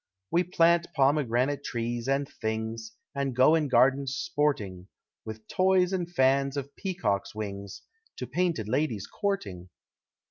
[0.31, 4.87] We plant pomegranate trees and things, And go in gardens sporting,
[5.25, 7.83] With toys and fans of peacocks' wings,
[8.17, 9.69] To painted ladies courting.